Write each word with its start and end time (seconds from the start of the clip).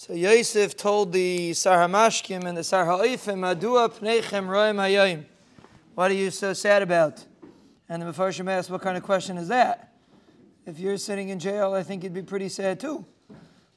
So 0.00 0.12
Yosef 0.12 0.76
told 0.76 1.12
the 1.12 1.52
Sar 1.54 1.78
Hamashkim 1.78 2.44
and 2.44 2.56
the 2.56 2.62
Sar 2.62 2.86
Ha'ofim, 2.86 3.38
Madua 3.38 3.90
pneichem 3.90 4.46
roim 4.46 4.76
hayayim. 4.76 5.24
What 5.96 6.12
are 6.12 6.14
you 6.14 6.30
so 6.30 6.52
sad 6.52 6.82
about? 6.82 7.24
And 7.88 8.00
the 8.00 8.06
Mefarshim 8.06 8.48
asked, 8.48 8.70
what 8.70 8.80
kind 8.80 8.96
of 8.96 9.02
question 9.02 9.36
is 9.36 9.48
that? 9.48 9.92
If 10.66 10.78
you're 10.78 10.98
sitting 10.98 11.30
in 11.30 11.40
jail, 11.40 11.74
I 11.74 11.82
think 11.82 12.04
you'd 12.04 12.14
be 12.14 12.22
pretty 12.22 12.48
sad 12.48 12.78
too. 12.78 13.04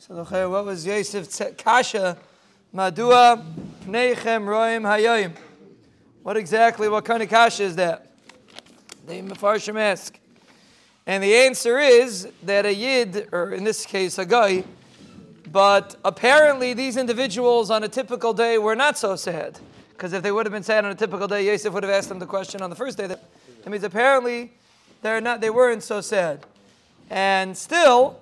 So 0.00 0.16
the 0.16 0.48
what 0.48 0.64
was 0.64 0.84
Yosef's 0.84 1.40
kasha? 1.56 2.18
Madua 2.74 3.44
pneichem 3.84 4.44
roim 4.44 4.82
hayayim. 4.82 5.36
What 6.24 6.36
exactly, 6.36 6.88
what 6.88 7.04
kind 7.04 7.22
of 7.22 7.28
kasha 7.28 7.62
is 7.62 7.76
that? 7.76 8.10
The 9.06 9.22
Mefarshim 9.22 9.78
ask. 9.78 10.18
And 11.06 11.22
the 11.22 11.32
answer 11.36 11.78
is 11.78 12.26
that 12.42 12.66
a 12.66 12.74
yid, 12.74 13.28
or 13.30 13.52
in 13.52 13.62
this 13.62 13.86
case 13.86 14.18
a 14.18 14.26
guy, 14.26 14.64
but 15.52 15.96
apparently, 16.04 16.74
these 16.74 16.96
individuals 16.96 17.70
on 17.70 17.84
a 17.84 17.88
typical 17.88 18.32
day 18.32 18.58
were 18.58 18.76
not 18.76 18.98
so 18.98 19.16
sad. 19.16 19.58
Because 19.90 20.12
if 20.12 20.22
they 20.22 20.30
would 20.30 20.46
have 20.46 20.52
been 20.52 20.62
sad 20.62 20.84
on 20.84 20.90
a 20.90 20.94
typical 20.94 21.26
day, 21.26 21.46
Yosef 21.46 21.72
would 21.72 21.82
have 21.82 21.90
asked 21.90 22.08
them 22.08 22.18
the 22.18 22.26
question 22.26 22.62
on 22.62 22.70
the 22.70 22.76
first 22.76 22.96
day. 22.98 23.06
That, 23.06 23.20
that 23.64 23.70
means 23.70 23.82
apparently 23.82 24.52
they're 25.02 25.20
not, 25.20 25.40
they 25.40 25.50
weren't 25.50 25.82
so 25.82 26.00
sad. 26.00 26.46
And 27.10 27.56
still, 27.56 28.20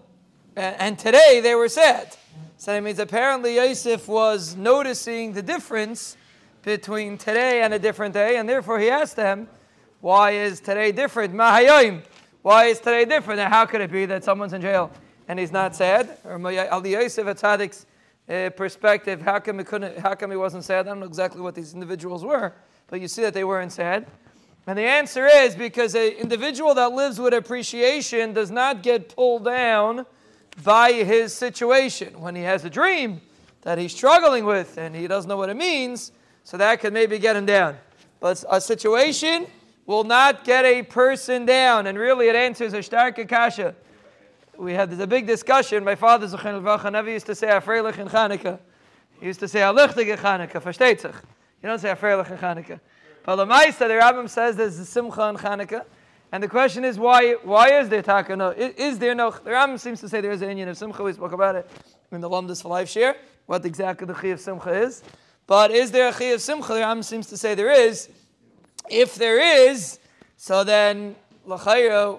and, 0.57 0.99
today 0.99 1.41
they 1.43 1.55
were 1.55 1.69
sad. 1.69 2.17
So 2.57 2.73
that 2.73 2.83
means 2.83 2.99
apparently 2.99 3.57
Yosef 3.57 4.09
was 4.09 4.57
noticing 4.57 5.33
the 5.33 5.43
difference 5.43 6.17
between 6.63 7.19
today 7.19 7.63
and 7.63 7.75
a 7.75 7.79
different 7.79 8.15
day, 8.15 8.39
and 8.39 8.49
therefore 8.49 8.81
he 8.81 8.89
asked 8.89 9.17
them, 9.17 9.47
Why 10.01 10.31
is 10.31 10.61
today 10.61 10.93
different? 10.93 11.35
Mahayim. 11.35 12.03
Why 12.43 12.67
is 12.67 12.79
today 12.79 13.05
different? 13.05 13.41
And 13.41 13.53
how 13.53 13.67
could 13.67 13.81
it 13.83 13.93
be 13.93 14.07
that 14.07 14.25
someone's 14.25 14.53
in 14.53 14.63
jail? 14.63 14.91
And 15.29 15.39
he's 15.39 15.53
not 15.53 15.75
sad. 15.75 16.19
Or 16.25 16.35
Al 16.35 16.87
Yosef 16.87 17.27
Atzadik's 17.27 17.87
uh, 18.29 18.51
perspective, 18.51 19.21
how 19.21 19.39
come, 19.39 19.59
he 19.59 19.65
couldn't, 19.65 19.99
how 19.99 20.15
come 20.15 20.31
he 20.31 20.37
wasn't 20.37 20.65
sad? 20.65 20.87
I 20.87 20.91
don't 20.91 21.01
know 21.01 21.07
exactly 21.07 21.41
what 21.41 21.55
these 21.55 21.75
individuals 21.75 22.25
were, 22.25 22.53
but 22.89 23.01
you 23.01 23.09
see 23.09 23.23
that 23.23 23.35
they 23.35 23.45
weren't 23.45 23.73
sad. 23.73 24.07
And 24.67 24.77
the 24.77 24.83
answer 24.83 25.27
is 25.27 25.55
because 25.55 25.95
an 25.95 26.13
individual 26.13 26.75
that 26.75 26.93
lives 26.93 27.21
with 27.21 27.33
appreciation 27.33 28.33
does 28.33 28.51
not 28.51 28.83
get 28.83 29.15
pulled 29.15 29.45
down 29.45 30.07
by 30.65 30.93
his 30.93 31.33
situation. 31.33 32.21
When 32.21 32.35
he 32.35 32.43
has 32.43 32.65
a 32.65 32.71
dream 32.71 33.21
that 33.63 33.79
he's 33.79 33.95
struggling 33.95 34.45
with 34.45 34.77
and 34.77 34.95
he 34.95 35.07
doesn't 35.07 35.29
know 35.29 35.37
what 35.37 35.51
it 35.51 35.57
means, 35.57 36.11
so 36.43 36.57
that 36.57 36.81
could 36.81 36.93
maybe 36.93 37.19
get 37.19 37.37
him 37.37 37.47
down. 37.47 37.77
But 38.19 38.43
a 38.51 38.61
situation 38.61 39.47
will 39.87 40.05
not 40.05 40.45
get 40.45 40.65
a 40.65 40.83
person 40.83 41.47
down. 41.47 41.87
And 41.87 41.97
really, 41.97 42.29
it 42.29 42.35
answers 42.35 42.73
a 42.73 42.83
stark 42.83 43.19
akasha 43.19 43.75
we 44.59 44.73
had 44.73 44.93
a 44.99 45.07
big 45.07 45.27
discussion. 45.27 45.85
My 45.85 45.95
father, 45.95 46.27
Zechin 46.27 46.63
Lvacha, 46.63 46.91
never 46.91 47.11
used 47.11 47.27
to 47.27 47.35
say 47.35 47.49
Afreilich 47.49 47.99
in 47.99 48.09
Chanukah. 48.09 48.59
He 49.21 49.27
used 49.27 49.41
to 49.41 49.49
say 49.49 49.61
Alichtig 49.61 50.09
in 50.09 50.19
Chanukah, 50.19 50.63
versteht 50.63 51.01
sich. 51.01 51.15
You 51.63 51.69
don't 51.69 51.79
say 51.79 51.89
Afreilich 51.89 52.31
in 52.31 52.39
Chanukah. 52.39 52.81
But 53.25 53.37
the 53.37 53.47
Maisa, 53.47 53.79
the 53.79 53.95
Rambam 53.95 54.29
says 54.29 54.57
there's 54.57 54.79
a 54.79 54.85
Simcha 54.85 55.29
in 55.29 55.37
Chanukah. 55.37 55.85
And 56.33 56.43
the 56.43 56.49
question 56.49 56.85
is, 56.85 56.99
why, 56.99 57.35
why 57.43 57.79
is 57.79 57.89
there 57.89 58.03
taka 58.03 58.37
no? 58.37 58.51
Is, 58.51 58.75
is 58.75 58.99
there 58.99 59.15
no? 59.15 59.31
The 59.31 59.51
Rambam 59.51 59.79
seems 59.79 60.01
to 60.01 60.09
say 60.09 60.21
there 60.21 60.33
is 60.33 60.43
an 60.43 60.51
Indian 60.51 60.69
of 60.69 60.77
Simcha. 60.77 61.03
We 61.03 61.13
spoke 61.13 61.33
about 61.33 61.57
it 61.57 61.71
in 62.13 62.21
the 62.21 62.29
Lumdus 62.29 62.63
for 62.63 62.69
Life 62.69 62.89
Share, 62.89 63.17
what 63.47 63.65
exactly 63.65 64.07
the 64.07 64.15
Chi 64.15 64.29
of 64.29 64.41
Simcha 64.41 64.71
is. 64.71 65.03
But 65.47 65.71
is 65.71 65.91
there 65.91 66.09
a 66.09 66.13
Chi 66.13 66.27
of 66.27 66.41
Simcha? 66.41 66.75
The 66.75 66.81
Rambam 66.81 67.05
seems 67.05 67.27
to 67.29 67.37
say 67.37 67.55
there 67.55 67.71
is. 67.71 68.09
If 68.89 69.17
there 69.17 69.69
is, 69.69 69.99
so 70.37 70.63
then, 70.65 71.17
L'chayra, 71.45 72.19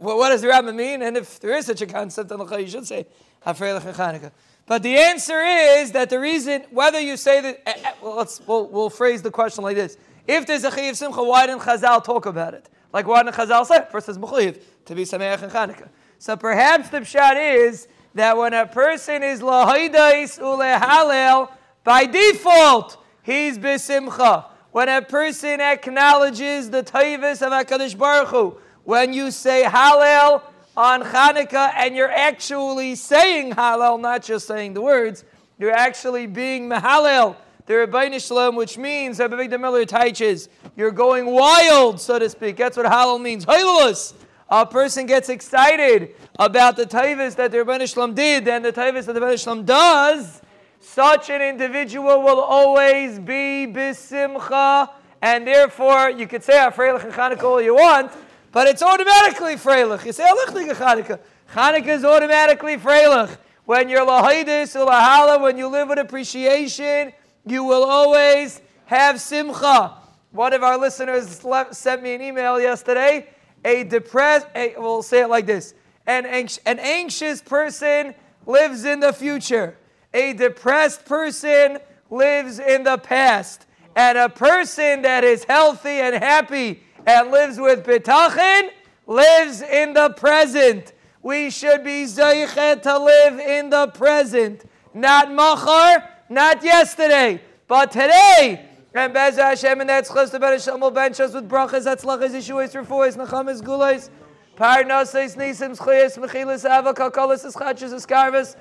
well, 0.00 0.18
what 0.18 0.30
does 0.30 0.42
the 0.42 0.48
Rambam 0.48 0.76
mean? 0.76 1.02
And 1.02 1.16
if 1.16 1.40
there 1.40 1.56
is 1.56 1.66
such 1.66 1.82
a 1.82 1.86
concept, 1.86 2.28
then 2.28 2.40
you 2.40 2.68
should 2.68 2.86
say. 2.86 3.06
But 3.44 4.82
the 4.82 4.96
answer 4.96 5.40
is 5.40 5.92
that 5.92 6.10
the 6.10 6.20
reason, 6.20 6.64
whether 6.70 7.00
you 7.00 7.16
say 7.16 7.40
that, 7.40 7.62
eh, 7.66 7.72
eh, 7.76 7.92
well, 8.02 8.16
let's 8.16 8.40
we'll, 8.46 8.66
we'll 8.68 8.90
phrase 8.90 9.22
the 9.22 9.30
question 9.30 9.64
like 9.64 9.76
this: 9.76 9.96
If 10.26 10.46
there's 10.46 10.64
a 10.64 10.70
Chayiv 10.70 10.96
Simcha, 10.96 11.22
why 11.22 11.46
didn't 11.46 11.62
Chazal 11.62 12.04
talk 12.04 12.26
about 12.26 12.54
it? 12.54 12.68
Like 12.92 13.06
why 13.06 13.22
didn't 13.22 13.36
Chazal 13.36 13.66
say 13.66 13.86
first 13.90 14.08
Mechayiv 14.08 14.60
to 14.86 14.94
be 14.94 15.04
Sameach 15.04 15.42
and 15.42 15.52
Chanukah? 15.52 15.88
So 16.18 16.36
perhaps 16.36 16.88
the 16.88 17.00
pshat 17.00 17.68
is 17.68 17.86
that 18.14 18.36
when 18.36 18.52
a 18.52 18.66
person 18.66 19.22
is 19.22 19.40
lahaydais 19.40 20.38
ulehalel, 20.38 21.50
by 21.84 22.06
default 22.06 22.98
he's 23.22 23.58
besimcha. 23.58 24.46
When 24.70 24.88
a 24.88 25.02
person 25.02 25.60
acknowledges 25.60 26.70
the 26.70 26.82
taivas 26.82 27.40
of 27.42 27.52
Hakadosh 27.52 27.96
Baruch 27.96 28.28
Hu, 28.28 28.58
when 28.88 29.12
you 29.12 29.30
say 29.30 29.64
Hallel 29.64 30.40
on 30.74 31.02
Hanukkah 31.02 31.74
and 31.76 31.94
you're 31.94 32.10
actually 32.10 32.94
saying 32.94 33.52
Hallel, 33.52 34.00
not 34.00 34.22
just 34.22 34.46
saying 34.46 34.72
the 34.72 34.80
words, 34.80 35.26
you're 35.58 35.74
actually 35.74 36.26
being 36.26 36.70
Mahallel, 36.70 37.36
the 37.66 37.74
Ribbono 37.74 38.18
Shel 38.26 38.38
Olam, 38.38 38.56
which 38.56 38.78
means, 38.78 39.18
Rabbi 39.18 39.36
Victor 39.36 39.58
Miller 39.58 39.84
teaches, 39.84 40.48
you're 40.74 40.90
going 40.90 41.26
wild, 41.26 42.00
so 42.00 42.18
to 42.18 42.30
speak. 42.30 42.56
That's 42.56 42.78
what 42.78 42.86
Hallel 42.86 43.20
means. 43.20 43.44
Hailulus. 43.44 44.14
A 44.48 44.64
person 44.64 45.04
gets 45.04 45.28
excited 45.28 46.14
about 46.38 46.76
the 46.76 46.86
taivas 46.86 47.36
that 47.36 47.50
the 47.50 47.58
Ribbono 47.58 47.92
Shel 47.92 48.08
Olam 48.08 48.14
did 48.14 48.48
and 48.48 48.64
the 48.64 48.72
taivas 48.72 49.04
that 49.04 49.12
the 49.12 49.20
Ribbono 49.20 49.44
Shel 49.44 49.56
Olam 49.56 49.66
does. 49.66 50.40
Such 50.80 51.28
an 51.28 51.42
individual 51.42 52.22
will 52.22 52.40
always 52.40 53.18
be 53.18 53.66
bisimcha, 53.70 54.88
and 55.20 55.46
therefore 55.46 56.08
you 56.08 56.26
could 56.26 56.42
say 56.42 56.54
Afreilich 56.54 57.04
and 57.04 57.12
Chanukah 57.12 57.42
all 57.42 57.60
you 57.60 57.74
want, 57.74 58.10
but 58.52 58.66
it's 58.66 58.82
automatically 58.82 59.56
freilich. 59.56 60.04
You 60.04 60.12
say 60.12 60.24
oh, 60.26 60.46
Alichtig 60.46 60.70
Chanukah. 60.74 61.20
Chanukah 61.52 61.86
is 61.86 62.04
automatically 62.04 62.76
freilich. 62.76 63.36
When 63.64 63.88
you're 63.88 64.06
lahidis 64.06 64.74
or 64.76 64.90
lahala, 64.90 65.40
when 65.40 65.58
you 65.58 65.68
live 65.68 65.88
with 65.88 65.98
appreciation, 65.98 67.12
you 67.46 67.64
will 67.64 67.84
always 67.84 68.62
have 68.86 69.20
simcha. 69.20 69.94
One 70.32 70.52
of 70.52 70.62
our 70.62 70.78
listeners 70.78 71.42
sent 71.72 72.02
me 72.02 72.14
an 72.14 72.22
email 72.22 72.60
yesterday. 72.60 73.28
A 73.64 73.84
depressed, 73.84 74.46
a, 74.54 74.74
we'll 74.78 75.02
say 75.02 75.20
it 75.22 75.28
like 75.28 75.46
this: 75.46 75.74
an, 76.06 76.26
an 76.26 76.78
anxious 76.78 77.42
person 77.42 78.14
lives 78.46 78.84
in 78.84 79.00
the 79.00 79.12
future. 79.12 79.76
A 80.14 80.32
depressed 80.32 81.04
person 81.04 81.78
lives 82.10 82.58
in 82.58 82.82
the 82.82 82.98
past. 82.98 83.66
And 83.94 84.16
a 84.16 84.28
person 84.28 85.02
that 85.02 85.24
is 85.24 85.44
healthy 85.44 86.00
and 86.00 86.14
happy 86.14 86.82
and 87.08 87.30
lives 87.30 87.58
with 87.58 87.86
bitachin 87.86 88.68
lives 89.06 89.62
in 89.62 89.94
the 89.94 90.10
present. 90.10 90.92
We 91.22 91.48
should 91.48 91.82
be 91.82 92.04
zeichet 92.04 92.82
to 92.82 92.98
live 92.98 93.40
in 93.40 93.70
the 93.70 93.86
present, 93.88 94.66
not 94.92 95.32
machar, 95.32 96.06
not 96.28 96.62
yesterday, 96.62 97.40
but 97.66 97.90
today. 97.90 98.66
And 98.92 99.14
Bez 99.14 99.36
Hashem, 99.36 99.80
and 99.80 99.88
that's 99.88 100.10
chos 100.10 100.30
to 100.30 100.38
Ben 100.38 100.52
Hashem 100.52 100.80
will 100.80 100.90
bench 100.90 101.18
us 101.20 101.32
with 101.32 101.48
brachas, 101.48 101.86
atzlachas, 101.86 102.30
yeshuas, 102.30 102.74
refuas, 102.74 103.16
nachamas, 103.16 103.62
gulas, 103.62 104.10
parnases, 104.56 105.34
nisim, 105.34 105.74
schuyas, 105.78 106.18
mechilas, 106.18 106.68
ava, 106.68 106.92
kakalas, 106.92 107.46
eschachas, 107.46 107.94
eskarvas, 107.94 108.54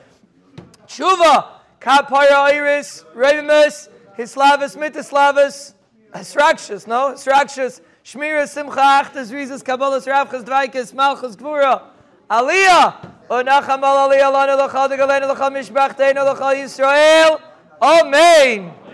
tshuva, 0.88 1.50
kapara, 1.82 2.50
iris, 2.54 3.04
revimus, 3.14 3.90
hislavas, 4.18 4.78
mitaslavas, 4.78 5.74
Srakshas, 6.14 6.88
no? 6.88 7.14
Srakshas, 7.14 7.82
Shmira 8.08 8.48
Simcha 8.48 9.04
Achtas 9.04 9.34
Rizas 9.34 9.62
Kabbalas 9.62 10.08
Ravchas 10.08 10.42
Dvaikis 10.42 10.94
Malchus 10.94 11.36
Gvura 11.36 11.82
Aliyah 12.30 12.96
Onacham 13.30 13.84
Al 13.84 14.10
Aliyah 14.10 14.32
Lana 14.32 14.56
Lachal 14.56 14.88
Degalena 14.88 15.36
Lachal 15.36 15.52
Mishbachteinu 15.52 16.24
Lachal 16.24 16.56
Yisrael. 16.56 17.38
Amen 17.82 18.87